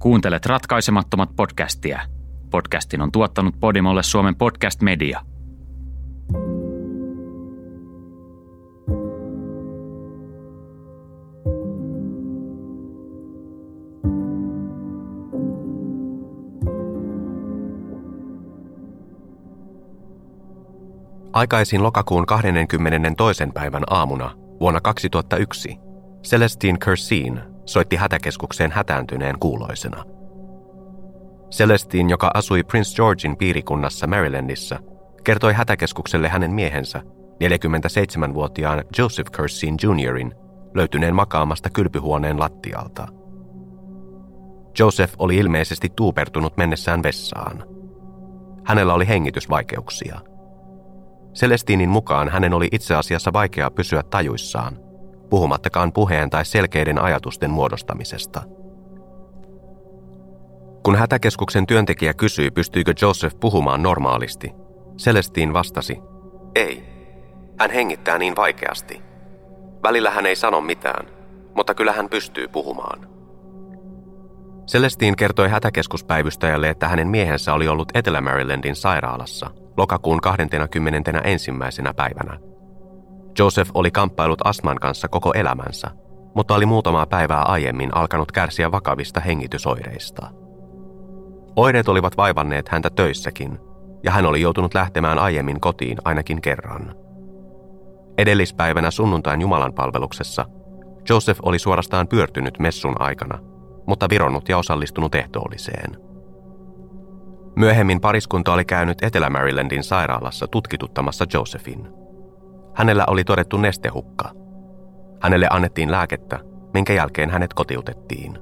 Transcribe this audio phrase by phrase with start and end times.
[0.00, 2.00] Kuuntelet ratkaisemattomat podcastia.
[2.50, 5.20] Podcastin on tuottanut Podimolle Suomen podcast media.
[21.32, 23.46] Aikaisin lokakuun 22.
[23.54, 24.30] päivän aamuna
[24.60, 25.78] vuonna 2001
[26.22, 30.04] Celestine Kerseen soitti hätäkeskukseen hätääntyneen kuuloisena.
[31.50, 34.78] Celestine, joka asui Prince Georgein piirikunnassa Marylandissa,
[35.24, 37.02] kertoi hätäkeskukselle hänen miehensä,
[37.44, 40.34] 47-vuotiaan Joseph Kerseen Jr.in,
[40.74, 43.08] löytyneen makaamasta kylpyhuoneen lattialta.
[44.78, 47.64] Joseph oli ilmeisesti tuupertunut mennessään vessaan.
[48.64, 50.20] Hänellä oli hengitysvaikeuksia–
[51.34, 54.78] Celestinin mukaan hänen oli itse asiassa vaikea pysyä tajuissaan,
[55.30, 58.42] puhumattakaan puheen tai selkeiden ajatusten muodostamisesta.
[60.82, 64.52] Kun hätäkeskuksen työntekijä kysyi, pystyykö Joseph puhumaan normaalisti,
[64.96, 65.98] Celestin vastasi,
[66.54, 66.84] ei,
[67.58, 69.02] hän hengittää niin vaikeasti.
[69.82, 71.06] Välillä hän ei sano mitään,
[71.54, 73.10] mutta kyllä hän pystyy puhumaan.
[74.66, 80.80] Celestin kertoi hätäkeskuspäivystäjälle, että hänen miehensä oli ollut Etelä-Marylandin sairaalassa lokakuun 21.
[81.96, 82.49] päivänä.
[83.38, 85.90] Joseph oli kamppailut astman kanssa koko elämänsä,
[86.34, 90.30] mutta oli muutamaa päivää aiemmin alkanut kärsiä vakavista hengitysoireista.
[91.56, 93.58] Oireet olivat vaivanneet häntä töissäkin,
[94.04, 96.94] ja hän oli joutunut lähtemään aiemmin kotiin ainakin kerran.
[98.18, 100.46] Edellispäivänä sunnuntain Jumalan palveluksessa
[101.08, 103.38] Joseph oli suorastaan pyörtynyt messun aikana,
[103.86, 105.96] mutta vironnut ja osallistunut ehtoolliseen–
[107.56, 111.88] Myöhemmin pariskunta oli käynyt Etelä-Marylandin sairaalassa tutkituttamassa Josephin.
[112.74, 114.30] Hänellä oli todettu nestehukka.
[115.22, 116.38] Hänelle annettiin lääkettä,
[116.74, 118.38] minkä jälkeen hänet kotiutettiin.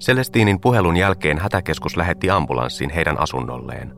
[0.00, 3.94] Celestinin puhelun jälkeen hätäkeskus lähetti ambulanssin heidän asunnolleen.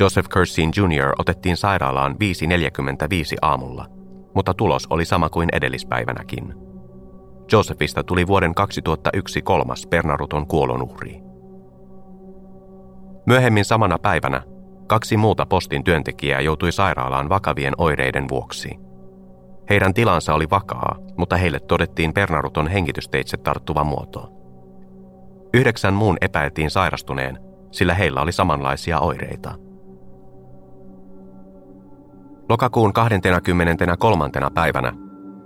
[0.00, 1.12] Joseph Kerseen Jr.
[1.18, 2.18] otettiin sairaalaan 5.45
[3.42, 3.86] aamulla,
[4.34, 6.54] mutta tulos oli sama kuin edellispäivänäkin.
[7.52, 11.20] Josephista tuli vuoden 2001 kolmas Bernaruton kuolonuhri.
[13.26, 14.42] Myöhemmin samana päivänä
[14.88, 18.70] kaksi muuta postin työntekijää joutui sairaalaan vakavien oireiden vuoksi.
[19.70, 24.32] Heidän tilansa oli vakaa, mutta heille todettiin Bernaruton hengitysteitse tarttuva muoto.
[25.54, 27.38] Yhdeksän muun epäiltiin sairastuneen,
[27.70, 29.54] sillä heillä oli samanlaisia oireita.
[32.48, 34.30] Lokakuun 23.
[34.54, 34.92] päivänä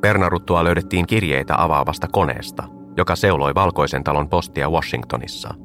[0.01, 2.65] Bernaruttua löydettiin kirjeitä avaavasta koneesta,
[2.97, 5.55] joka seuloi Valkoisen talon postia Washingtonissa–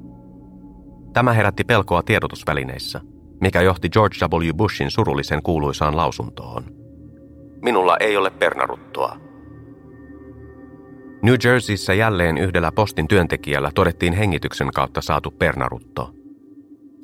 [1.17, 3.01] Tämä herätti pelkoa tiedotusvälineissä,
[3.41, 4.53] mikä johti George W.
[4.57, 6.63] Bushin surullisen kuuluisaan lausuntoon.
[7.61, 9.17] Minulla ei ole pernaruttoa.
[11.21, 16.11] New Jerseyssä jälleen yhdellä postin työntekijällä todettiin hengityksen kautta saatu pernarutto.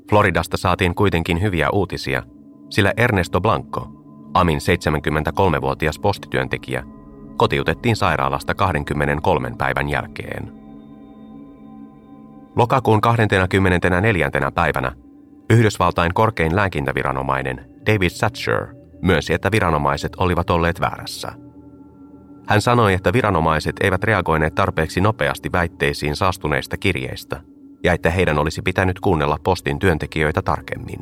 [0.10, 2.24] Floridasta saatiin kuitenkin hyviä uutisia,
[2.70, 3.88] sillä Ernesto Blanco,
[4.34, 6.84] Amin 73-vuotias postityöntekijä,
[7.38, 10.52] kotiutettiin sairaalasta 23 päivän jälkeen.
[12.56, 14.30] Lokakuun 24.
[14.54, 14.92] päivänä
[15.50, 18.68] Yhdysvaltain korkein lääkintäviranomainen David Satcher
[19.02, 21.32] myönsi, että viranomaiset olivat olleet väärässä.
[22.48, 27.42] Hän sanoi, että viranomaiset eivät reagoineet tarpeeksi nopeasti väitteisiin saastuneista kirjeistä
[27.84, 31.00] ja että heidän olisi pitänyt kuunnella postin työntekijöitä tarkemmin.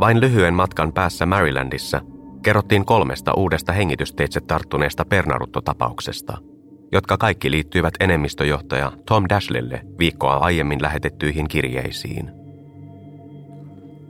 [0.00, 2.00] Vain lyhyen matkan päässä Marylandissa
[2.42, 6.38] kerrottiin kolmesta uudesta hengitysteitse tarttuneesta Pernarutto-tapauksesta–
[6.94, 12.30] jotka kaikki liittyivät enemmistöjohtaja Tom Dashlelle viikkoa aiemmin lähetettyihin kirjeisiin.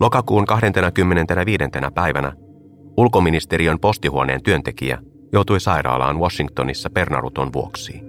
[0.00, 1.64] Lokakuun 25.
[1.94, 2.32] päivänä
[2.96, 4.98] ulkoministeriön postihuoneen työntekijä
[5.32, 8.00] joutui sairaalaan Washingtonissa Pernaruton vuoksi.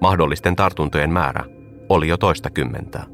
[0.00, 1.44] Mahdollisten tartuntojen määrä
[1.88, 3.06] oli jo toista kymmentä.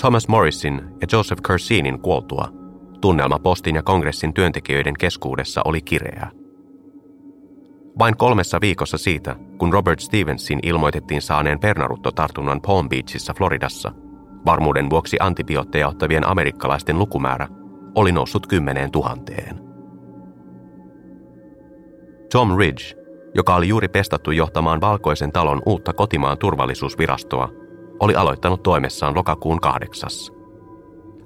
[0.00, 2.48] Thomas Morrisin ja Joseph Kerseenin kuoltua
[3.00, 6.30] tunnelma postin ja kongressin työntekijöiden keskuudessa oli kireä–
[7.98, 13.92] vain kolmessa viikossa siitä, kun Robert Stevensin ilmoitettiin saaneen pernaruttotartunnan Palm Beachissa Floridassa,
[14.46, 17.48] varmuuden vuoksi antibiootteja ottavien amerikkalaisten lukumäärä
[17.94, 19.60] oli noussut kymmeneen tuhanteen.
[22.32, 22.84] Tom Ridge,
[23.34, 27.48] joka oli juuri pestattu johtamaan Valkoisen talon uutta kotimaan turvallisuusvirastoa,
[28.00, 30.32] oli aloittanut toimessaan lokakuun kahdeksas.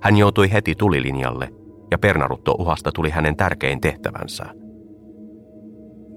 [0.01, 1.49] Hän joutui heti tulilinjalle
[1.91, 4.47] ja Pernarutto-uhasta tuli hänen tärkein tehtävänsä–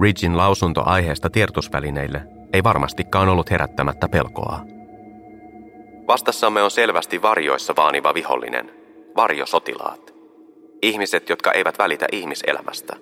[0.01, 2.22] Ridgin lausunto aiheesta tiedotusvälineille
[2.54, 4.60] ei varmastikaan ollut herättämättä pelkoa.
[6.07, 8.72] Vastassamme on selvästi varjoissa vaaniva vihollinen,
[9.16, 10.13] varjosotilaat.
[10.81, 12.96] Ihmiset, jotka eivät välitä ihmiselämästä.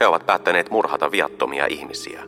[0.00, 2.22] He ovat päättäneet murhata viattomia ihmisiä.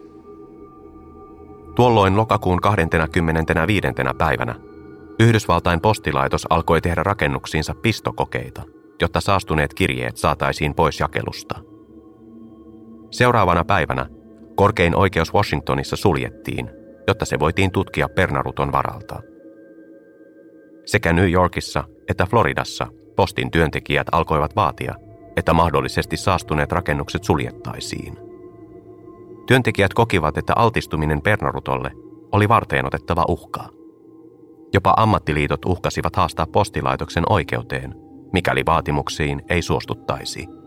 [1.77, 3.87] Tuolloin lokakuun 25.
[4.19, 4.55] päivänä
[5.21, 8.62] Yhdysvaltain postilaitos alkoi tehdä rakennuksiinsa pistokokeita,
[9.00, 11.72] jotta saastuneet kirjeet saataisiin pois jakelusta.
[13.12, 14.06] Seuraavana päivänä
[14.55, 16.70] korkein oikeus Washingtonissa suljettiin,
[17.09, 19.23] jotta se voitiin tutkia Pernaruton varalta.
[20.87, 22.87] Sekä New Yorkissa että Floridassa
[23.17, 24.94] postin työntekijät alkoivat vaatia,
[25.37, 28.19] että mahdollisesti saastuneet rakennukset suljettaisiin.
[29.47, 31.91] Työntekijät kokivat, että altistuminen Pernarutolle
[32.32, 33.69] oli varteen otettava uhka.
[34.75, 37.94] Jopa ammattiliitot uhkasivat haastaa postilaitoksen oikeuteen,
[38.32, 40.62] mikäli vaatimuksiin ei suostuttaisi.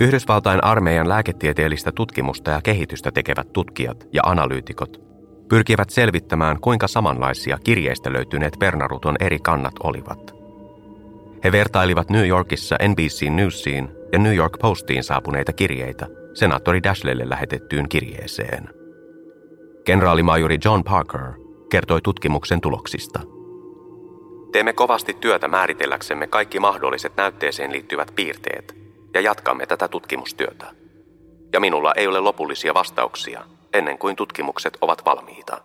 [0.00, 5.00] Yhdysvaltain armeijan lääketieteellistä tutkimusta ja kehitystä tekevät tutkijat ja analyytikot
[5.48, 10.34] pyrkivät selvittämään, kuinka samanlaisia kirjeistä löytyneet Pernaruton eri kannat olivat.
[11.44, 17.88] He vertailivat New Yorkissa NBC Newsiin ja New York Postiin saapuneita kirjeitä senaattori Dashlelle lähetettyyn
[17.88, 18.68] kirjeeseen.
[19.84, 21.32] Kenraalimajuri John Parker
[21.70, 23.20] kertoi tutkimuksen tuloksista.
[24.52, 28.80] Teemme kovasti työtä määritelläksemme kaikki mahdolliset näytteeseen liittyvät piirteet
[29.14, 30.66] ja jatkamme tätä tutkimustyötä.
[31.52, 35.62] Ja minulla ei ole lopullisia vastauksia ennen kuin tutkimukset ovat valmiita.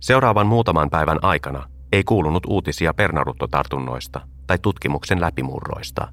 [0.00, 6.08] Seuraavan muutaman päivän aikana ei kuulunut uutisia pernaruttotartunnoista tai tutkimuksen läpimurroista.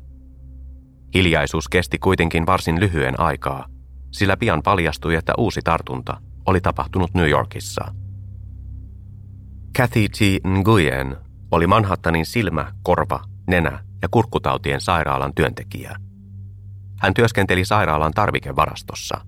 [1.13, 3.65] Hiljaisuus kesti kuitenkin varsin lyhyen aikaa,
[4.11, 7.85] sillä pian paljastui, että uusi tartunta oli tapahtunut New Yorkissa.
[9.77, 10.47] Kathy T.
[10.47, 11.17] Nguyen
[11.51, 15.95] oli Manhattanin silmä, korva, nenä ja kurkkutautien sairaalan työntekijä.
[16.99, 19.21] Hän työskenteli sairaalan tarvikevarastossa.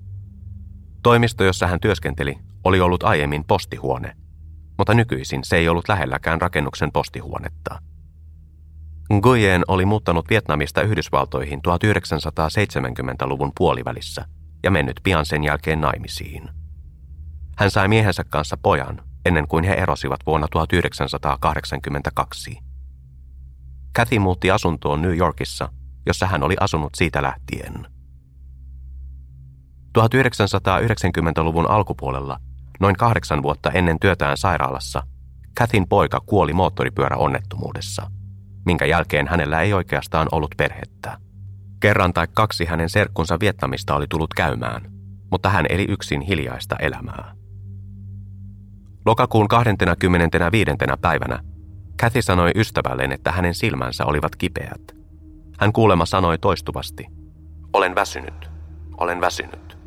[1.04, 4.16] Toimisto, jossa hän työskenteli, oli ollut aiemmin postihuone,
[4.78, 7.82] mutta nykyisin se ei ollut lähelläkään rakennuksen postihuonetta.
[9.14, 14.26] Nguyen oli muuttanut Vietnamista Yhdysvaltoihin 1970-luvun puolivälissä
[14.64, 16.50] ja mennyt pian sen jälkeen naimisiin.
[17.58, 22.60] Hän sai miehensä kanssa pojan ennen kuin he erosivat vuonna 1982.
[23.96, 25.70] Kathy muutti asuntoon New Yorkissa,
[26.06, 27.88] jossa hän oli asunut siitä lähtien.
[29.98, 32.40] 1990-luvun alkupuolella,
[32.80, 35.04] noin kahdeksan vuotta ennen työtään sairaalassa,
[35.58, 38.12] Kathin poika kuoli moottoripyöräonnettomuudessa,
[38.66, 41.18] minkä jälkeen hänellä ei oikeastaan ollut perhettä.
[41.80, 44.92] Kerran tai kaksi hänen serkkunsa Vietnamista oli tullut käymään,
[45.32, 47.36] mutta hän eli yksin hiljaista elämää.
[49.06, 50.72] Lokakuun 25.
[51.02, 51.53] päivänä
[52.02, 54.82] Kathy sanoi ystävälleen, että hänen silmänsä olivat kipeät.
[55.60, 57.08] Hän kuulema sanoi toistuvasti,
[57.74, 58.50] olen väsynyt,
[58.98, 59.78] olen väsynyt.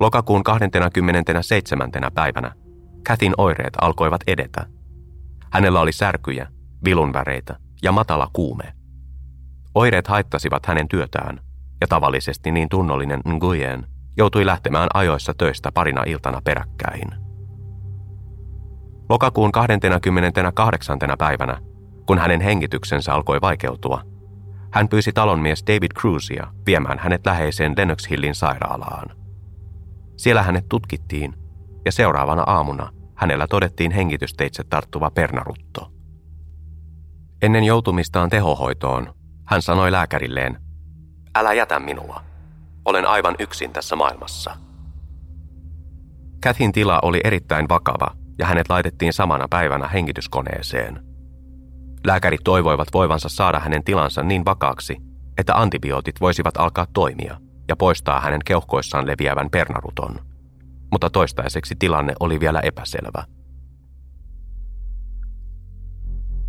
[0.00, 1.90] Lokakuun 27.
[2.14, 2.52] päivänä
[3.06, 4.66] Kathin oireet alkoivat edetä.
[5.52, 6.46] Hänellä oli särkyjä,
[6.84, 8.72] vilunväreitä ja matala kuume.
[9.74, 11.40] Oireet haittasivat hänen työtään,
[11.80, 13.86] ja tavallisesti niin tunnollinen Nguyen
[14.16, 17.29] joutui lähtemään ajoissa töistä parina iltana peräkkäin.
[19.10, 20.98] Lokakuun 28.
[21.18, 21.60] päivänä,
[22.06, 24.02] kun hänen hengityksensä alkoi vaikeutua,
[24.72, 29.10] hän pyysi talonmies David Cruzia viemään hänet läheiseen Lennox Hillin sairaalaan.
[30.16, 31.34] Siellä hänet tutkittiin
[31.84, 35.92] ja seuraavana aamuna hänellä todettiin hengitysteitse tarttuva pernarutto.
[37.42, 39.14] Ennen joutumistaan tehohoitoon
[39.46, 40.60] hän sanoi lääkärilleen,
[41.34, 42.22] älä jätä minua.
[42.84, 44.56] Olen aivan yksin tässä maailmassa.
[46.42, 51.00] Kathin tila oli erittäin vakava ja hänet laitettiin samana päivänä hengityskoneeseen.
[52.06, 54.96] Lääkärit toivoivat voivansa saada hänen tilansa niin vakaaksi,
[55.38, 57.36] että antibiootit voisivat alkaa toimia
[57.68, 60.18] ja poistaa hänen keuhkoissaan leviävän pernaruton.
[60.92, 63.24] Mutta toistaiseksi tilanne oli vielä epäselvä.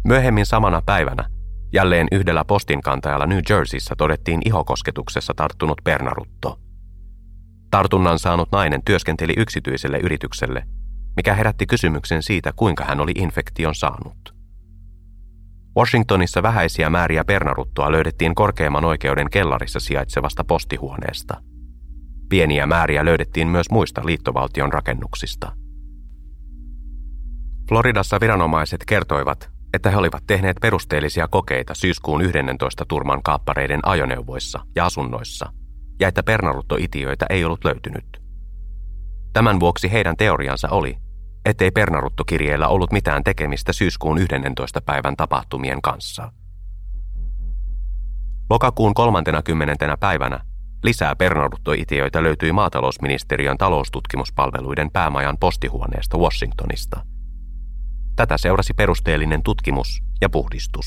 [0.04, 1.30] Myöhemmin samana päivänä
[1.74, 6.60] jälleen yhdellä postinkantajalla New Jerseyssä todettiin ihokosketuksessa tarttunut pernarutto.
[7.72, 10.64] Tartunnan saanut nainen työskenteli yksityiselle yritykselle
[11.15, 14.36] mikä herätti kysymyksen siitä, kuinka hän oli infektion saanut.
[15.77, 21.41] Washingtonissa vähäisiä määriä pernaruttoa löydettiin korkeimman oikeuden kellarissa sijaitsevasta postihuoneesta.
[22.30, 25.51] Pieniä määriä löydettiin myös muista liittovaltion rakennuksista.
[27.70, 34.86] Floridassa viranomaiset kertoivat, että he olivat tehneet perusteellisia kokeita syyskuun 11 turman kaappareiden ajoneuvoissa ja
[34.86, 35.53] asunnoissa,
[36.00, 38.21] ja että pernaruttoitiöitä ei ollut löytynyt.
[39.34, 40.98] Tämän vuoksi heidän teoriansa oli,
[41.46, 44.82] ettei Pernaruttokirjeellä ollut mitään tekemistä syyskuun 11.
[44.82, 46.32] päivän tapahtumien kanssa.
[48.50, 49.98] Lokakuun 30.
[50.00, 50.40] päivänä
[50.84, 57.06] lisää Pernaruttoitioita löytyi maatalousministeriön taloustutkimuspalveluiden päämajan postihuoneesta Washingtonista.
[58.16, 60.86] Tätä seurasi perusteellinen tutkimus ja puhdistus.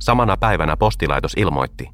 [0.00, 1.88] Samana päivänä postilaitos ilmoitti,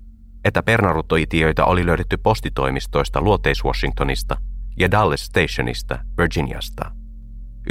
[0.44, 4.36] että pernaruttoitiöitä oli löydetty postitoimistoista luoteis-Washingtonista
[4.78, 6.90] ja Dallas Stationista Virginiasta.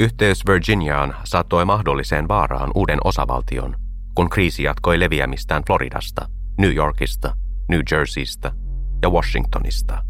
[0.00, 3.76] Yhteys Virginiaan saattoi mahdolliseen vaaraan uuden osavaltion,
[4.14, 6.28] kun kriisi jatkoi leviämistään Floridasta,
[6.58, 7.36] New Yorkista,
[7.68, 8.52] New Jerseystä
[9.02, 10.04] ja Washingtonista.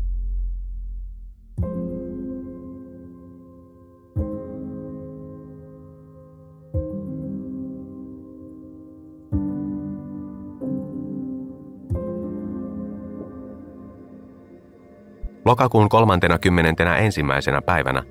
[15.45, 16.49] Lokakuun 31.
[16.99, 18.03] ensimmäisenä päivänä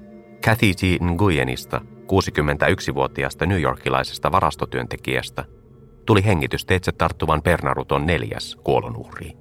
[0.45, 1.03] Kathy T.
[1.03, 5.45] Nguyenista, 61-vuotiaasta newyorkilaisesta varastotyöntekijästä,
[6.05, 9.33] tuli hengitysteitse tarttuvan pernaruton neljäs kuolonuhri.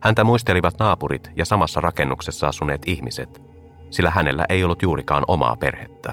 [0.00, 3.42] Häntä muistelivat naapurit ja samassa rakennuksessa asuneet ihmiset,
[3.90, 6.12] sillä hänellä ei ollut juurikaan omaa perhettä.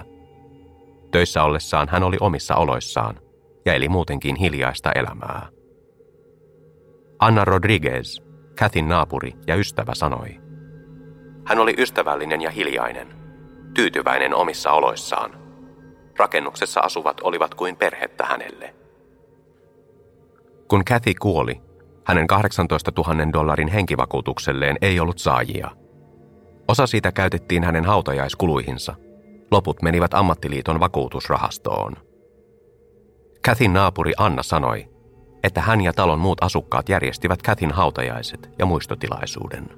[1.12, 3.20] Töissä ollessaan hän oli omissa oloissaan
[3.66, 5.48] ja eli muutenkin hiljaista elämää.
[7.20, 8.22] Anna Rodriguez,
[8.60, 10.40] Kathin naapuri ja ystävä sanoi.
[11.46, 13.08] Hän oli ystävällinen ja hiljainen,
[13.74, 15.32] tyytyväinen omissa oloissaan.
[16.18, 18.76] Rakennuksessa asuvat olivat kuin perhettä hänelle.
[20.68, 21.62] Kun Kathy kuoli,
[22.06, 25.72] hänen 18 000 dollarin henkivakuutukselleen ei ollut saajia.
[26.68, 28.96] Osa siitä käytettiin hänen hautajaiskuluihinsa.
[29.52, 31.94] Loput menivät ammattiliiton vakuutusrahastoon.
[33.46, 34.90] Kathyn naapuri Anna sanoi,
[35.44, 39.70] että hän ja talon muut asukkaat järjestivät Kathyn hautajaiset ja muistotilaisuuden.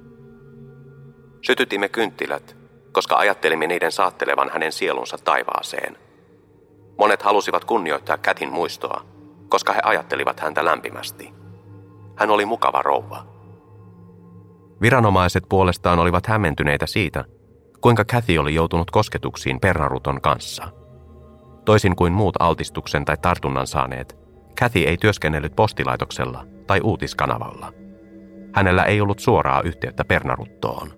[1.42, 2.56] Sytytimme kynttilät,
[2.92, 5.96] koska ajattelimme niiden saattelevan hänen sielunsa taivaaseen.
[6.98, 9.04] Monet halusivat kunnioittaa Katin muistoa,
[9.48, 11.32] koska he ajattelivat häntä lämpimästi.
[12.16, 13.26] Hän oli mukava rouva.
[14.82, 17.24] Viranomaiset puolestaan olivat hämmentyneitä siitä,
[17.80, 20.64] kuinka Kathy oli joutunut kosketuksiin pernaruton kanssa.
[21.64, 24.21] Toisin kuin muut altistuksen tai tartunnan saaneet,
[24.60, 27.72] Kathy ei työskennellyt postilaitoksella tai uutiskanavalla.
[28.54, 30.92] Hänellä ei ollut suoraa yhteyttä pernaruttoon.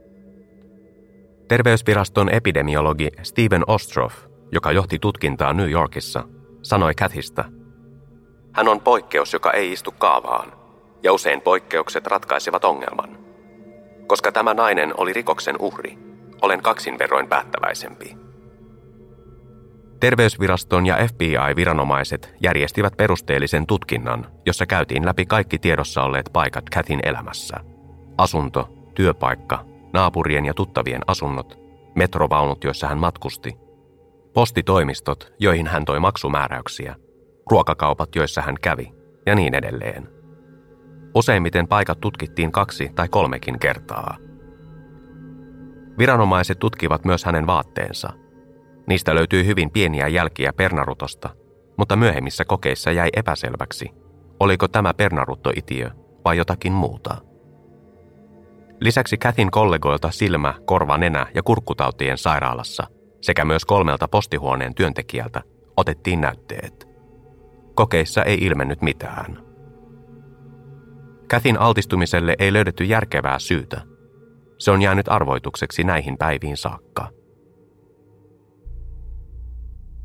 [1.49, 4.16] Terveysviraston epidemiologi Steven Ostroff,
[4.52, 6.25] joka johti tutkintaa New Yorkissa,
[6.62, 7.44] sanoi Kathista,
[8.54, 10.52] hän on poikkeus, joka ei istu kaavaan,
[11.02, 13.18] ja usein poikkeukset ratkaisevat ongelman.
[14.06, 15.99] Koska tämä nainen oli rikoksen uhri,
[16.42, 18.24] olen kaksin verroin päättäväisempi.
[20.04, 27.56] Terveysviraston ja FBI-viranomaiset järjestivät perusteellisen tutkinnan, jossa käytiin läpi kaikki tiedossa olleet paikat Kathin elämässä.
[28.18, 31.58] Asunto, työpaikka, naapurien ja tuttavien asunnot,
[31.94, 33.56] metrovaunut, joissa hän matkusti,
[34.34, 36.96] postitoimistot, joihin hän toi maksumääräyksiä,
[37.50, 38.94] ruokakaupat, joissa hän kävi,
[39.26, 40.08] ja niin edelleen.
[41.14, 44.16] Useimmiten paikat tutkittiin kaksi tai kolmekin kertaa.
[45.99, 48.24] Viranomaiset tutkivat myös hänen vaatteensa.
[48.86, 51.30] Niistä löytyi hyvin pieniä jälkiä pernarutosta,
[51.78, 53.90] mutta myöhemmissä kokeissa jäi epäselväksi,
[54.40, 55.90] oliko tämä pernaruttoitiö
[56.24, 57.16] vai jotakin muuta.
[58.80, 62.86] Lisäksi Kathin kollegoilta silmä, korva, nenä ja kurkkutautien sairaalassa
[63.20, 65.42] sekä myös kolmelta postihuoneen työntekijältä
[65.76, 66.88] otettiin näytteet.
[67.74, 69.38] Kokeissa ei ilmennyt mitään.
[71.30, 73.80] Kathin altistumiselle ei löydetty järkevää syytä.
[74.58, 77.08] Se on jäänyt arvoitukseksi näihin päiviin saakka.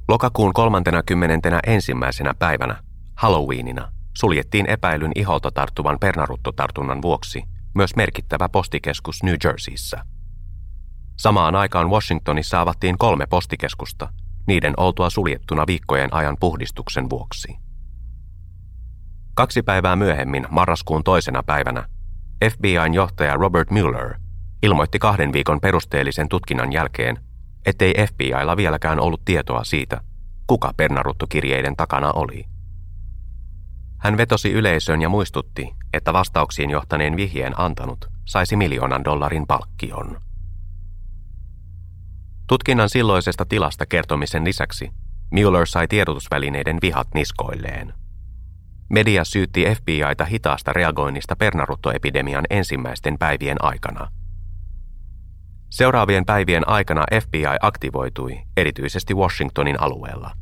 [0.09, 1.93] Lokakuun 31.
[2.39, 2.75] päivänä,
[3.15, 7.43] Halloweenina, suljettiin epäilyn iholta tarttuvan pernaruttotartunnan vuoksi
[7.75, 10.05] myös merkittävä postikeskus New Jerseyssä.
[11.17, 14.09] Samaan aikaan Washingtonissa avattiin kolme postikeskusta,
[14.47, 17.55] niiden oltua suljettuna viikkojen ajan puhdistuksen vuoksi.
[19.33, 21.85] Kaksi päivää myöhemmin, marraskuun toisena päivänä,
[22.51, 24.13] FBIn johtaja Robert Mueller
[24.63, 27.28] ilmoitti kahden viikon perusteellisen tutkinnan jälkeen,
[27.65, 30.01] ettei FBIlla vieläkään ollut tietoa siitä,
[30.47, 32.45] kuka Pernarutto-kirjeiden takana oli.
[33.97, 40.17] Hän vetosi yleisöön ja muistutti, että vastauksiin johtaneen vihjeen antanut saisi miljoonan dollarin palkkion.
[42.47, 44.89] Tutkinnan silloisesta tilasta kertomisen lisäksi
[45.31, 47.93] Mueller sai tiedotusvälineiden vihat niskoilleen.
[48.89, 54.07] Media syytti FBIta hitaasta reagoinnista pernaruttoepidemian ensimmäisten päivien aikana.
[55.69, 60.31] Seuraavien päivien aikana FBI aktivoitui erityisesti Washingtonin alueella–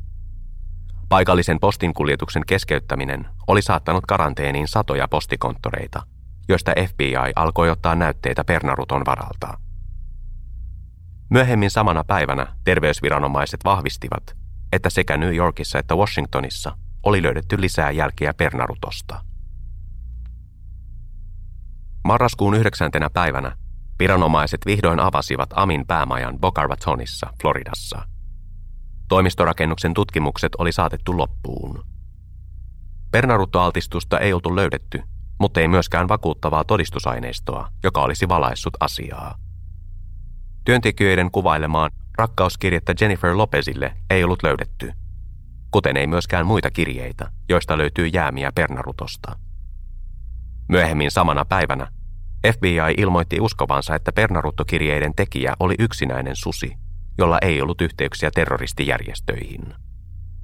[1.08, 6.02] Paikallisen postinkuljetuksen keskeyttäminen oli saattanut karanteeniin satoja postikonttoreita,
[6.48, 9.58] joista FBI alkoi ottaa näytteitä Pernaruton varalta.
[11.30, 14.36] Myöhemmin samana päivänä terveysviranomaiset vahvistivat,
[14.72, 19.20] että sekä New Yorkissa että Washingtonissa oli löydetty lisää jälkiä Pernarutosta.
[22.04, 23.56] Marraskuun yhdeksäntenä päivänä
[23.98, 28.02] viranomaiset vihdoin avasivat Amin päämajan Boca Ratonissa, Floridassa–
[29.08, 31.84] Toimistorakennuksen tutkimukset oli saatettu loppuun.
[33.10, 35.02] Pernaruttoaltistusta ei oltu löydetty,
[35.40, 39.38] mutta ei myöskään vakuuttavaa todistusaineistoa, joka olisi valaissut asiaa.
[40.64, 44.92] Työntekijöiden kuvailemaan rakkauskirjettä Jennifer Lopezille ei ollut löydetty,
[45.70, 49.38] kuten ei myöskään muita kirjeitä, joista löytyy jäämiä Pernarutosta.
[50.68, 51.86] Myöhemmin samana päivänä
[52.46, 56.76] FBI ilmoitti uskovansa, että Pernaruttokirjeiden tekijä oli yksinäinen susi,
[57.18, 59.74] jolla ei ollut yhteyksiä terroristijärjestöihin.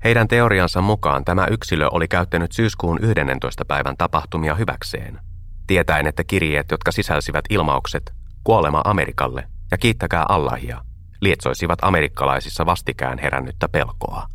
[0.04, 3.64] Heidän teoriansa mukaan tämä yksilö oli käyttänyt syyskuun 11.
[3.64, 5.20] päivän tapahtumia hyväkseen,
[5.66, 8.12] tietäen, että kirjeet, jotka sisälsivät ilmaukset
[8.44, 10.84] kuolema Amerikalle ja kiittäkää Allahia,
[11.20, 14.26] lietsoisivat amerikkalaisissa vastikään herännyttä pelkoa.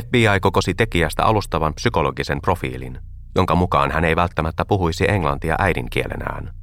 [0.00, 2.98] FBI kokosi tekijästä alustavan psykologisen profiilin,
[3.36, 6.54] jonka mukaan hän ei välttämättä puhuisi englantia äidinkielenään.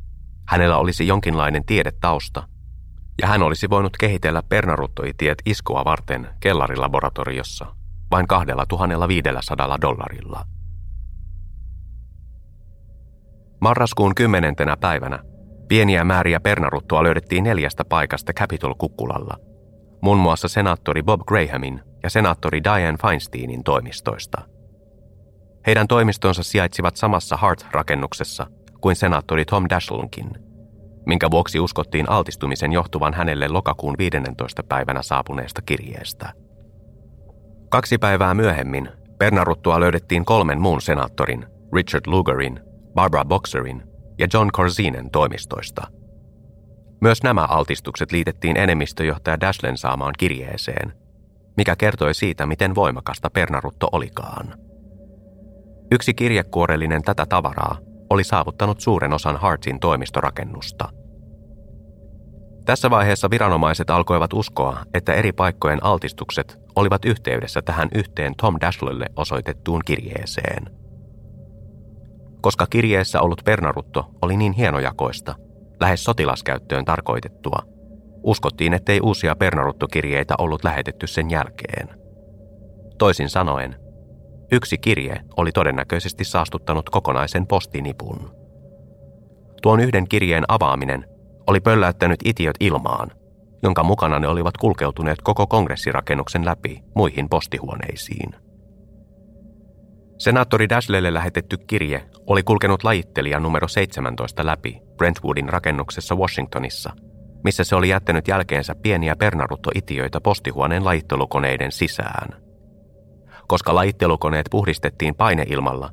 [0.48, 2.44] Hänellä olisi jonkinlainen tiedetausta,
[3.22, 7.76] ja hän olisi voinut kehitellä pernaruttoitiet iskua varten kellarilaboratoriossa
[8.12, 10.46] vain 2500 dollarilla.
[13.62, 15.20] Marraskuun kymmenentenä päivänä
[15.68, 19.38] pieniä määriä pernaruttoa löydettiin neljästä paikasta Capitol-kukkulalla,
[20.02, 24.42] muun muassa senaattori Bob Grahamin ja senaattori Diane Feinsteinin toimistoista.
[25.68, 28.48] Heidän toimistonsa sijaitsivat samassa Hart-rakennuksessa
[28.82, 30.30] kuin senaattori Tom Dashlunkin,
[31.06, 34.64] minkä vuoksi uskottiin altistumisen johtuvan hänelle lokakuun 15.
[34.64, 36.34] päivänä saapuneesta kirjeestä.
[37.70, 38.90] Kaksi päivää myöhemmin
[39.20, 42.60] Pernaruttua löydettiin kolmen muun senaattorin, Richard Lugerin,
[42.94, 43.84] Barbara Boxerin
[44.20, 45.88] ja John Corzinen toimistoista.
[47.02, 50.94] Myös nämä altistukset liitettiin enemmistöjohtaja Dashlen saamaan kirjeeseen,
[51.58, 54.71] mikä kertoi siitä, miten voimakasta Pernarutto olikaan.
[55.92, 57.78] Yksi kirjekuorellinen tätä tavaraa
[58.10, 60.90] oli saavuttanut suuren osan Hartsin toimistorakennusta.
[62.66, 69.06] Tässä vaiheessa viranomaiset alkoivat uskoa, että eri paikkojen altistukset olivat yhteydessä tähän yhteen Tom Dashlelle
[69.16, 70.66] osoitettuun kirjeeseen.
[72.42, 75.36] Koska kirjeessä ollut pernarutto oli niin hienojakoista,
[75.80, 77.60] lähes sotilaskäyttöön tarkoitettua,
[78.24, 81.90] uskottiin, ettei uusia pernaruttokirjeitä ollut lähetetty sen jälkeen.
[82.98, 83.76] Toisin sanoen,
[84.54, 88.32] Yksi kirje oli todennäköisesti saastuttanut kokonaisen postinipun.
[89.62, 91.06] Tuon yhden kirjeen avaaminen
[91.48, 93.12] oli pölläyttänyt itiöt ilmaan,
[93.64, 98.36] jonka mukana ne olivat kulkeutuneet koko kongressirakennuksen läpi muihin postihuoneisiin.
[100.18, 106.94] Senaattori Dashlelle lähetetty kirje oli kulkenut lajittelija numero 17 läpi Brentwoodin rakennuksessa Washingtonissa,
[107.44, 112.41] missä se oli jättänyt jälkeensä pieniä pernaruttoitiöitä postihuoneen lajittelukoneiden sisään
[113.52, 115.90] koska lajittelukoneet puhdistettiin paineilmalla.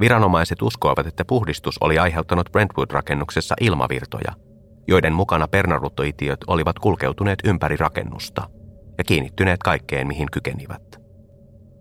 [0.00, 4.32] Viranomaiset uskoivat, että puhdistus oli aiheuttanut Brentwood-rakennuksessa ilmavirtoja,
[4.88, 8.48] joiden mukana pernaruttoitiöt olivat kulkeutuneet ympäri rakennusta
[8.98, 11.00] ja kiinnittyneet kaikkeen, mihin kykenivät.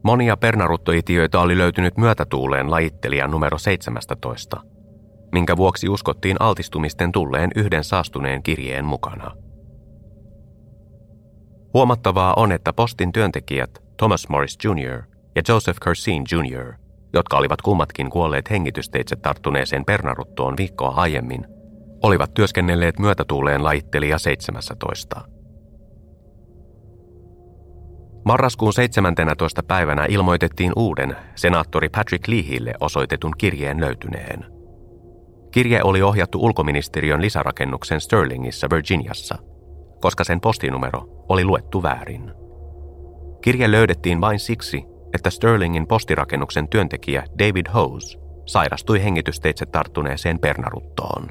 [0.04, 4.62] Monia pernaruttoitiöitä oli löytynyt myötätuuleen lajittelijan numero 17,
[5.32, 9.32] minkä vuoksi uskottiin altistumisten tulleen yhden saastuneen kirjeen mukana.
[11.74, 15.04] Huomattavaa on, että postin työntekijät Thomas Morris Jr.
[15.36, 16.74] ja Joseph Cursin Jr.,
[17.14, 21.46] jotka olivat kummatkin kuolleet hengitysteitse tarttuneeseen pernaruttoon viikkoa aiemmin,
[22.04, 25.22] olivat työskennelleet myötätuuleen lajittelija 17.
[28.26, 29.64] Marraskuun 17.
[29.64, 34.46] päivänä ilmoitettiin uuden senaattori Patrick Leahille osoitetun kirjeen löytyneen.
[35.52, 39.38] Kirje oli ohjattu ulkoministeriön lisärakennuksen Sterlingissä Virginiassa,
[40.02, 42.49] koska sen postinumero oli luettu väärin.
[43.42, 51.28] Kirje löydettiin vain siksi, että Sterlingin postirakennuksen työntekijä David Hose sairastui hengitysteitse tarttuneeseen pernaruttoon.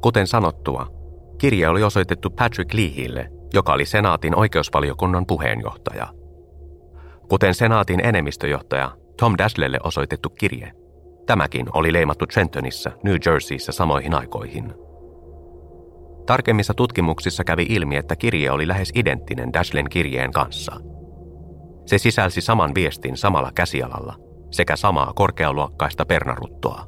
[0.00, 0.86] Kuten sanottua,
[1.38, 6.06] kirje oli osoitettu Patrick Leahille, joka oli senaatin oikeusvaliokunnan puheenjohtaja.
[7.28, 10.72] Kuten senaatin enemmistöjohtaja Tom Dashlelle osoitettu kirje,
[11.26, 14.74] tämäkin oli leimattu Trentonissa, New Jerseyssä samoihin aikoihin–
[16.26, 20.72] Tarkemmissa tutkimuksissa kävi ilmi, että kirje oli lähes identtinen Dashlen kirjeen kanssa.
[21.86, 24.14] Se sisälsi saman viestin samalla käsialalla
[24.50, 26.86] sekä samaa korkealuokkaista pernaruttoa.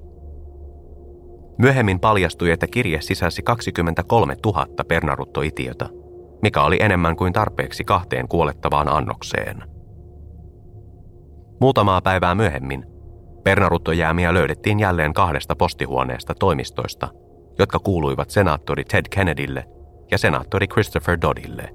[1.58, 5.88] Myöhemmin paljastui, että kirje sisälsi 23 000 pernaruttoitiötä,
[6.42, 9.62] mikä oli enemmän kuin tarpeeksi kahteen kuolettavaan annokseen.
[11.60, 12.84] Muutamaa päivää myöhemmin
[13.44, 17.08] pernaruttojäämiä löydettiin jälleen kahdesta postihuoneesta toimistoista–
[17.58, 19.68] jotka kuuluivat senaattori Ted Kennedylle
[20.10, 21.74] ja senaattori Christopher Doddille.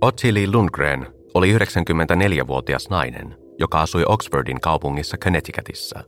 [0.00, 6.04] Ottilie Lundgren oli 94-vuotias nainen, joka asui Oxfordin kaupungissa Connecticutissa.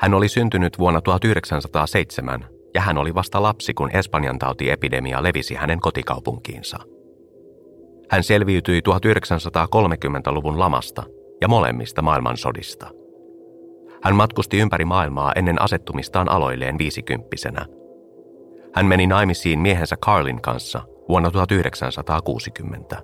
[0.00, 5.80] Hän oli syntynyt vuonna 1907 ja hän oli vasta lapsi, kun Espanjan tautiepidemia levisi hänen
[5.80, 6.78] kotikaupunkiinsa.
[8.10, 11.02] Hän selviytyi 1930-luvun lamasta
[11.40, 12.90] ja molemmista maailmansodista.
[14.02, 17.66] Hän matkusti ympäri maailmaa ennen asettumistaan aloilleen viisikymppisenä.
[18.74, 23.02] Hän meni naimisiin miehensä Carlin kanssa vuonna 1960.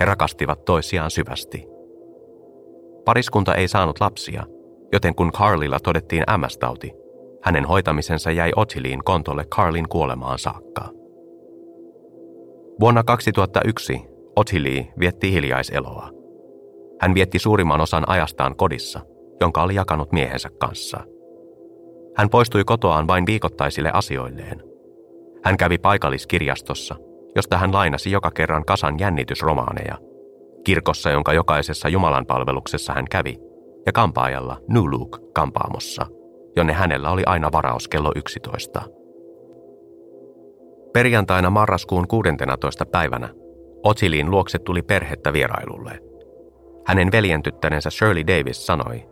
[0.00, 1.66] He rakastivat toisiaan syvästi.
[3.04, 4.44] Pariskunta ei saanut lapsia,
[4.92, 6.92] joten kun Carlilla todettiin MS-tauti,
[7.42, 10.88] hänen hoitamisensa jäi Otiliin kontolle Carlin kuolemaan saakka.
[12.80, 16.10] Vuonna 2001 Otili vietti hiljaiseloa.
[17.00, 19.00] Hän vietti suurimman osan ajastaan kodissa,
[19.40, 21.00] jonka oli jakanut miehensä kanssa.
[22.16, 24.62] Hän poistui kotoaan vain viikoittaisille asioilleen.
[25.44, 26.96] Hän kävi paikalliskirjastossa,
[27.36, 29.98] josta hän lainasi joka kerran kasan jännitysromaaneja,
[30.64, 33.38] kirkossa, jonka jokaisessa Jumalan palveluksessa hän kävi,
[33.86, 36.06] ja kampaajalla Nuluk kampaamossa,
[36.56, 38.82] jonne hänellä oli aina varaus kello 11.
[40.92, 42.86] Perjantaina marraskuun 16.
[42.86, 43.39] päivänä
[43.84, 45.98] Otiliin luokse tuli perhettä vierailulle.
[46.86, 49.10] Hänen veljentyttärensä Shirley Davis sanoi,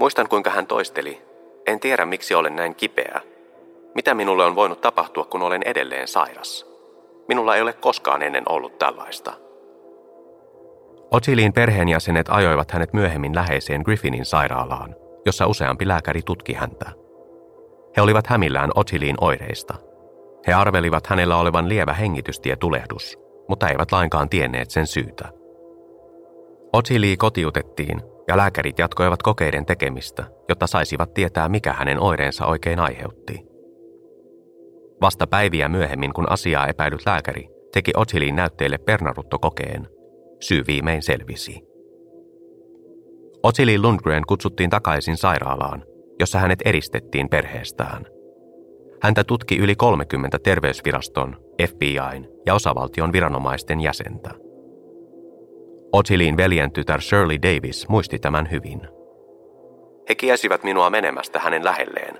[0.00, 1.22] Muistan kuinka hän toisteli,
[1.66, 3.20] en tiedä miksi olen näin kipeä.
[3.94, 6.66] Mitä minulle on voinut tapahtua, kun olen edelleen sairas?
[7.28, 9.32] Minulla ei ole koskaan ennen ollut tällaista.
[11.10, 16.90] Otiliin perheenjäsenet ajoivat hänet myöhemmin läheiseen Griffinin sairaalaan, jossa useampi lääkäri tutki häntä.
[17.96, 19.74] He olivat hämillään Otiliin oireista.
[20.46, 25.28] He arvelivat hänellä olevan lievä hengitystietulehdus, mutta eivät lainkaan tienneet sen syytä.
[26.72, 33.46] Otili kotiutettiin ja lääkärit jatkoivat kokeiden tekemistä, jotta saisivat tietää, mikä hänen oireensa oikein aiheutti.
[35.00, 39.88] Vasta päiviä myöhemmin, kun asiaa epäilyt lääkäri teki Otiliin näytteelle pernaruttokokeen,
[40.40, 41.62] syy viimein selvisi.
[43.42, 45.84] Otili Lundgren kutsuttiin takaisin sairaalaan,
[46.20, 48.06] jossa hänet eristettiin perheestään.
[49.02, 51.36] Häntä tutki yli 30 terveysviraston,
[51.68, 54.30] FBIn ja osavaltion viranomaisten jäsentä.
[55.92, 58.88] Otiliin veljen tytär Shirley Davis muisti tämän hyvin.
[60.08, 62.18] He kiesivät minua menemästä hänen lähelleen.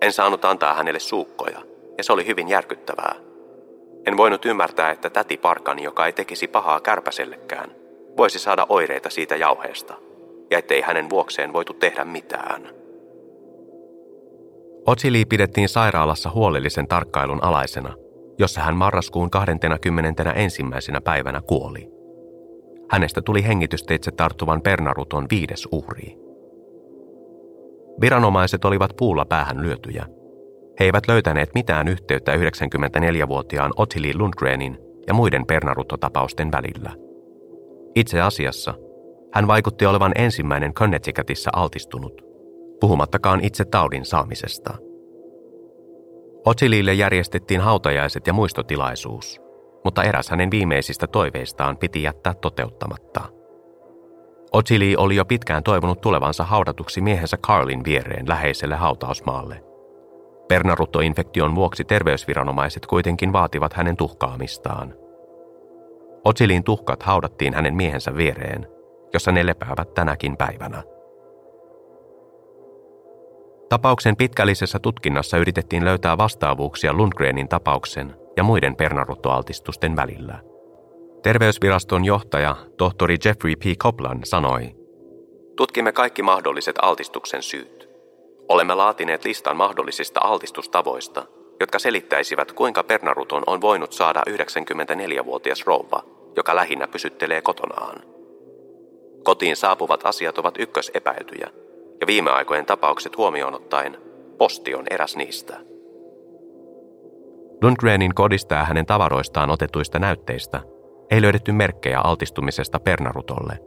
[0.00, 1.62] En saanut antaa hänelle suukkoja,
[1.98, 3.14] ja se oli hyvin järkyttävää.
[4.06, 7.70] En voinut ymmärtää, että täti Parkani, joka ei tekisi pahaa kärpäsellekään,
[8.16, 9.94] voisi saada oireita siitä jauheesta,
[10.50, 12.81] ja ettei hänen vuokseen voitu tehdä mitään.
[14.86, 17.94] Otili pidettiin sairaalassa huolellisen tarkkailun alaisena,
[18.38, 19.90] jossa hän marraskuun 21.
[21.04, 21.88] päivänä kuoli.
[22.90, 26.16] Hänestä tuli hengitysteitse tarttuvan pernaruton viides uhri.
[28.00, 30.06] Viranomaiset olivat puulla päähän lyötyjä.
[30.80, 36.90] He eivät löytäneet mitään yhteyttä 94-vuotiaan Otili Lundgrenin ja muiden pernaruttotapausten välillä.
[37.94, 38.74] Itse asiassa
[39.32, 42.31] hän vaikutti olevan ensimmäinen Connecticutissa altistunut,
[42.82, 44.74] puhumattakaan itse taudin saamisesta.
[46.46, 49.40] Otilille järjestettiin hautajaiset ja muistotilaisuus,
[49.84, 53.20] mutta eräs hänen viimeisistä toiveistaan piti jättää toteuttamatta.
[54.52, 59.64] Otili oli jo pitkään toivonut tulevansa haudatuksi miehensä Carlin viereen läheiselle hautausmaalle.
[60.48, 64.94] Pernaruttoinfektion vuoksi terveysviranomaiset kuitenkin vaativat hänen tuhkaamistaan.
[66.24, 68.66] Otsilin tuhkat haudattiin hänen miehensä viereen,
[69.12, 70.91] jossa ne lepäävät tänäkin päivänä.
[73.72, 80.40] Tapauksen pitkällisessä tutkinnassa yritettiin löytää vastaavuuksia Lundgrenin tapauksen ja muiden pernaruttoaltistusten välillä.
[81.22, 83.62] Terveysviraston johtaja, tohtori Jeffrey P.
[83.78, 84.76] Copland, sanoi,
[85.56, 87.88] Tutkimme kaikki mahdolliset altistuksen syyt.
[88.48, 91.26] Olemme laatineet listan mahdollisista altistustavoista,
[91.60, 96.02] jotka selittäisivät, kuinka pernaruton on voinut saada 94-vuotias rouva,
[96.36, 98.02] joka lähinnä pysyttelee kotonaan.
[99.24, 101.50] Kotiin saapuvat asiat ovat ykkösepäytyjä,
[102.02, 103.96] ja viime aikojen tapaukset huomioon ottaen
[104.38, 105.60] posti on eräs niistä.
[107.62, 110.60] Lundgrenin kodista ja hänen tavaroistaan otetuista näytteistä
[111.10, 113.58] ei löydetty merkkejä altistumisesta pernarutolle,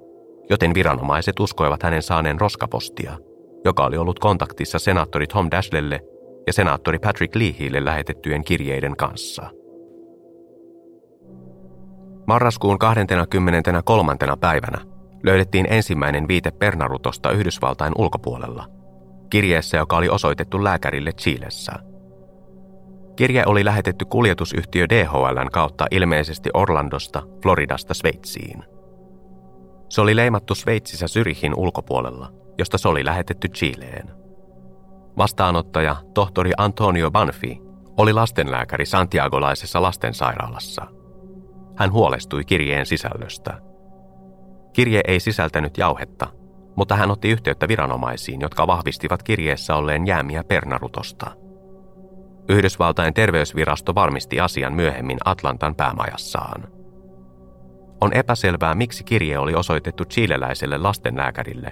[0.50, 3.18] joten viranomaiset uskoivat hänen saaneen roskapostia,
[3.66, 6.00] joka oli ollut kontaktissa senaattori Tom Dashlelle
[6.48, 9.50] ja senaattori Patrick Leahylle lähetettyjen kirjeiden kanssa.
[12.28, 14.16] Marraskuun 23.
[14.40, 14.95] päivänä
[15.26, 18.68] löydettiin ensimmäinen viite pernarutosta Yhdysvaltain ulkopuolella,
[19.30, 21.74] kirjeessä, joka oli osoitettu lääkärille Chilessä–
[23.16, 28.64] Kirje oli lähetetty kuljetusyhtiö DHLn kautta ilmeisesti Orlandosta, Floridasta Sveitsiin.
[29.90, 34.12] Se oli leimattu Sveitsissä Syrihin ulkopuolella, josta se oli lähetetty Chileen.
[35.18, 37.62] Vastaanottaja, tohtori Antonio Banfi,
[37.98, 40.86] oli lastenlääkäri Santiagolaisessa lastensairaalassa.
[41.76, 43.62] Hän huolestui kirjeen sisällöstä.
[44.76, 46.28] Kirje ei sisältänyt jauhetta,
[46.76, 51.32] mutta hän otti yhteyttä viranomaisiin, jotka vahvistivat kirjeessä olleen jäämiä pernarutosta–
[52.50, 56.68] Yhdysvaltain terveysvirasto varmisti asian myöhemmin Atlantan päämajassaan.
[58.02, 61.72] On epäselvää, miksi kirje oli osoitettu chileläiselle lastenlääkärille,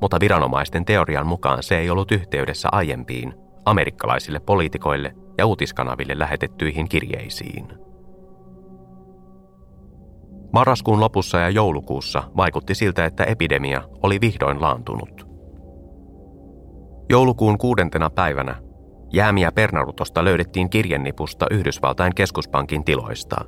[0.00, 7.68] mutta viranomaisten teorian mukaan se ei ollut yhteydessä aiempiin amerikkalaisille poliitikoille ja uutiskanaville lähetettyihin kirjeisiin.
[10.52, 15.26] Marraskuun lopussa ja joulukuussa vaikutti siltä, että epidemia oli vihdoin laantunut.
[17.10, 18.56] Joulukuun kuudentena päivänä
[19.12, 23.44] jäämiä pernarutosta löydettiin kirjennipusta Yhdysvaltain keskuspankin tiloista.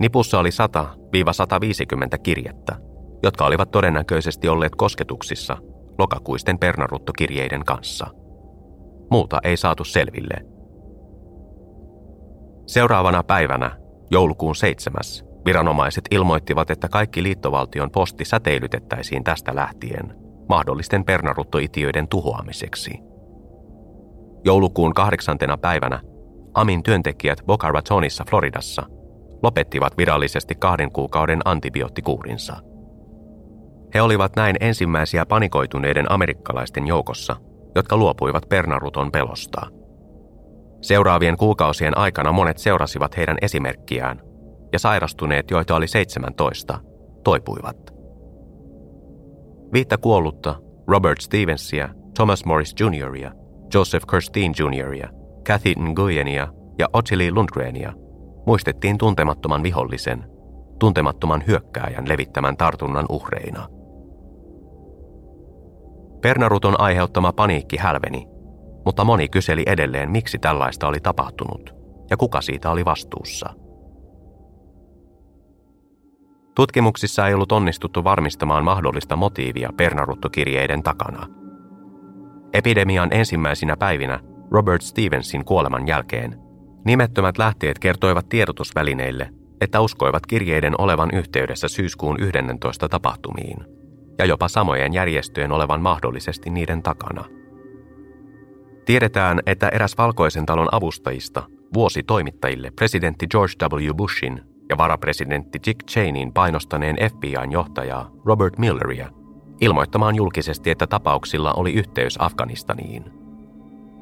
[0.00, 2.76] Nipussa oli 100-150 kirjettä,
[3.22, 5.56] jotka olivat todennäköisesti olleet kosketuksissa
[5.98, 8.06] lokakuisten pernaruttokirjeiden kanssa.
[9.10, 10.34] Muuta ei saatu selville.
[12.66, 13.76] Seuraavana päivänä,
[14.10, 15.31] joulukuun 7.
[15.46, 20.14] viranomaiset ilmoittivat, että kaikki liittovaltion posti säteilytettäisiin tästä lähtien
[20.48, 22.98] mahdollisten pernaruttoitiöiden tuhoamiseksi.
[24.44, 26.00] Joulukuun kahdeksantena päivänä
[26.54, 28.82] Amin työntekijät Boca Ratonissa Floridassa
[29.42, 32.56] lopettivat virallisesti kahden kuukauden antibioottikuurinsa.
[33.94, 37.36] He olivat näin ensimmäisiä panikoituneiden amerikkalaisten joukossa,
[37.74, 39.66] jotka luopuivat pernaruton pelosta.
[40.80, 44.20] Seuraavien kuukausien aikana monet seurasivat heidän esimerkkiään,
[44.72, 46.80] ja sairastuneet, joita oli 17,
[47.24, 47.92] toipuivat.
[49.72, 50.54] Viittä kuollutta,
[50.88, 53.32] Robert Stevensia, Thomas Morris Jr.
[53.74, 55.08] Joseph Kirstein Jr.
[55.46, 57.92] Kathy Nguyenia ja Ottilie Lundgrenia
[58.46, 60.24] muistettiin tuntemattoman vihollisen,
[60.78, 63.68] tuntemattoman hyökkääjän levittämän tartunnan uhreina.
[66.22, 68.26] Pernaruton aiheuttama paniikki hälveni,
[68.84, 71.74] mutta moni kyseli edelleen, miksi tällaista oli tapahtunut
[72.10, 73.50] ja kuka siitä oli vastuussa–
[76.54, 81.26] Tutkimuksissa ei ollut onnistuttu varmistamaan mahdollista motiivia pernaruttokirjeiden takana.
[82.52, 86.38] Epidemian ensimmäisinä päivinä Robert Stevensin kuoleman jälkeen
[86.84, 93.56] nimettömät lähteet kertoivat tiedotusvälineille, että uskoivat kirjeiden olevan yhteydessä syyskuun 11 tapahtumiin
[94.18, 97.24] ja jopa samojen järjestöjen olevan mahdollisesti niiden takana.
[98.84, 101.42] Tiedetään, että eräs valkoisen talon avustajista
[101.74, 103.94] vuosi toimittajille presidentti George W.
[103.96, 109.08] Bushin ja varapresidentti Dick Cheneyin painostaneen FBIn johtajaa Robert Milleria
[109.62, 113.04] ilmoittamaan julkisesti, että tapauksilla oli yhteys Afganistaniin.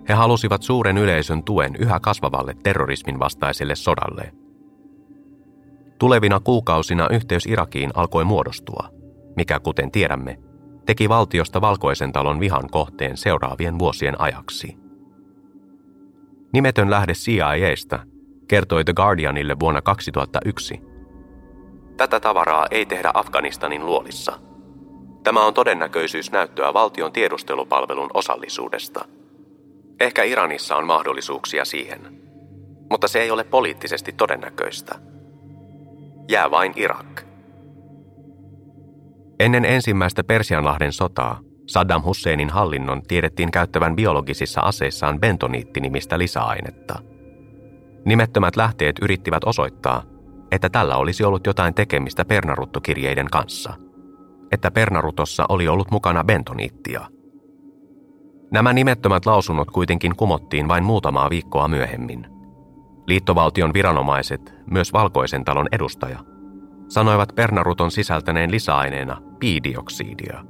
[0.09, 4.33] He halusivat suuren yleisön tuen yhä kasvavalle terrorismin vastaiselle sodalle.
[5.99, 8.89] Tulevina kuukausina yhteys Irakiin alkoi muodostua,
[9.37, 10.39] mikä kuten tiedämme,
[10.87, 14.79] teki valtiosta valkoisen talon vihan kohteen seuraavien vuosien ajaksi.
[16.53, 17.99] Nimetön lähde CIAstä
[18.51, 20.81] kertoi The Guardianille vuonna 2001.
[21.97, 24.33] Tätä tavaraa ei tehdä Afganistanin luolissa.
[25.23, 29.05] Tämä on todennäköisyysnäyttöä valtion tiedustelupalvelun osallisuudesta.
[30.01, 32.01] Ehkä Iranissa on mahdollisuuksia siihen,
[32.91, 34.95] mutta se ei ole poliittisesti todennäköistä.
[36.29, 37.21] Jää vain Irak.
[39.41, 46.99] Ennen ensimmäistä Persianlahden sotaa Saddam Husseinin hallinnon tiedettiin käyttävän biologisissa aseissaan bentoniittinimistä lisäainetta–
[48.05, 50.03] Nimettömät lähteet yrittivät osoittaa,
[50.51, 53.75] että tällä olisi ollut jotain tekemistä pernaruttokirjeiden kanssa,
[54.53, 57.07] että pernarutossa oli ollut mukana bentoniittia.
[58.53, 62.27] Nämä nimettömät lausunnot kuitenkin kumottiin vain muutamaa viikkoa myöhemmin.
[63.07, 66.19] Liittovaltion viranomaiset, myös Valkoisen talon edustaja,
[66.89, 70.45] sanoivat pernaruton sisältäneen lisäaineena piidioksidia.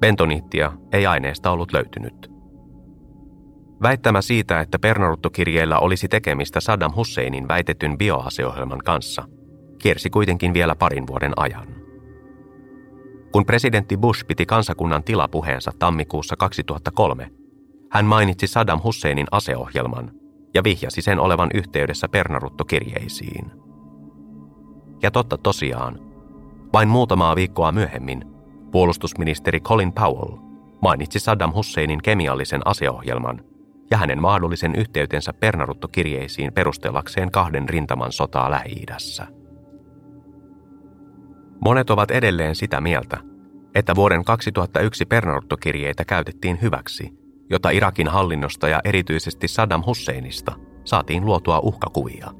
[0.00, 2.37] Bentoniittia ei aineesta ollut löytynyt.
[3.82, 9.24] Väittämä siitä, että Pernaruttokirjeellä olisi tekemistä Saddam Husseinin väitetyn bioaseohjelman kanssa,
[9.78, 11.68] kiersi kuitenkin vielä parin vuoden ajan.
[13.32, 17.30] Kun presidentti Bush piti kansakunnan tilapuheensa tammikuussa 2003,
[17.90, 20.10] hän mainitsi Saddam Husseinin aseohjelman
[20.54, 23.50] ja vihjasi sen olevan yhteydessä Pernaruttokirjeisiin.
[25.02, 25.98] Ja totta tosiaan,
[26.72, 28.24] vain muutamaa viikkoa myöhemmin
[28.70, 30.36] puolustusministeri Colin Powell
[30.82, 33.44] mainitsi Saddam Husseinin kemiallisen aseohjelman
[33.90, 39.26] ja hänen mahdollisen yhteytensä Pernaruttokirjeisiin perustellakseen kahden rintaman sotaa Lähi-idässä.
[41.60, 43.18] Monet ovat edelleen sitä mieltä,
[43.74, 47.10] että vuoden 2001 Pernaruttokirjeitä käytettiin hyväksi,
[47.50, 50.52] jota Irakin hallinnosta ja erityisesti Saddam Husseinista
[50.84, 52.30] saatiin luotua uhkakuvia.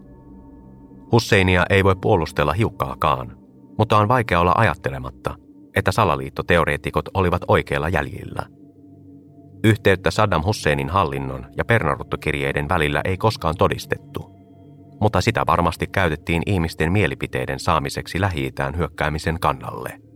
[1.12, 3.38] Husseinia ei voi puolustella hiukkaakaan,
[3.78, 5.34] mutta on vaikea olla ajattelematta,
[5.76, 8.42] että salaliittoteoreetikot olivat oikeilla jäljillä–
[9.64, 14.31] Yhteyttä Saddam Husseinin hallinnon ja pernaruttokirjeiden välillä ei koskaan todistettu,
[15.01, 20.08] mutta sitä varmasti käytettiin ihmisten mielipiteiden saamiseksi lähi hyökkäämisen kannalle.